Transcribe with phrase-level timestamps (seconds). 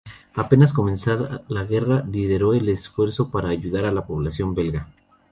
[0.33, 4.87] Apenas comenzada la guerra lideró el esfuerzo para ayudar a la población belga.